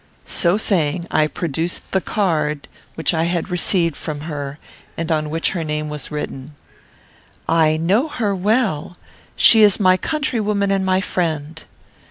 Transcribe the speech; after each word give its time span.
So 0.25 0.57
saying, 0.57 1.05
I 1.11 1.27
produced 1.27 1.91
the 1.91 2.01
card 2.01 2.67
which 2.95 3.13
I 3.13 3.25
had 3.25 3.51
received 3.51 3.95
from 3.95 4.21
her, 4.21 4.57
and 4.97 5.11
on 5.11 5.29
which 5.29 5.51
her 5.51 5.63
name 5.63 5.89
was 5.89 6.09
written. 6.09 6.55
"I 7.47 7.77
know 7.77 8.07
her 8.07 8.33
well. 8.35 8.97
She 9.35 9.61
is 9.61 9.79
my 9.79 9.97
countrywoman 9.97 10.71
and 10.71 10.83
my 10.83 11.01
friend." 11.01 11.63